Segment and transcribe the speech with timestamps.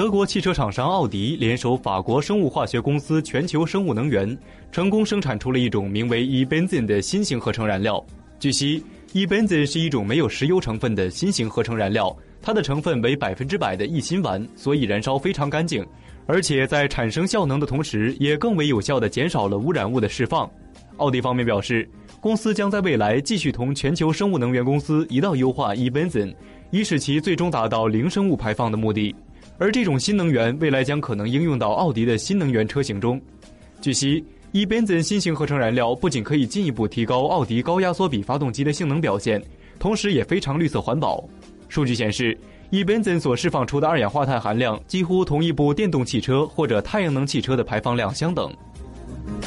[0.00, 4.34] 德国汽车厂商奥迪联手法国生物化学公司全球生物能源，
[4.72, 8.02] 成功生产出了一种名为 e-benzene 的新型合成燃料。
[8.38, 8.82] 据悉
[9.12, 15.86] ，e-benzene 是一种没有石油成分的新型合成燃料，它的成分为百分之百的异辛烷，所以燃烧非常干净，
[16.24, 20.50] 而且在产生效能的同时，也更为有效地减少了污染物的释放。
[20.96, 21.86] 奥迪方面表示，
[22.22, 26.34] 公司将在未来继续同全球生物能源公司一道优化 e-benzene，
[26.70, 29.14] 以使其最终达到零生物排放的目的。
[29.60, 33.20] 而这种新能源未来将可能应用到奥迪的新能源车型中。
[33.82, 34.24] 据悉
[34.54, 39.40] ，Ebenzen 新型合成燃料不仅可以进一步提高奥迪高压缩比发动机的性能表现，
[39.78, 41.22] 同时也非常绿色环保。
[41.68, 42.36] 数据显示
[42.70, 48.50] ，Ebenzen 所释放出的二氧化碳含量几乎同一部电动汽车或者太阳能汽车的排放量相等。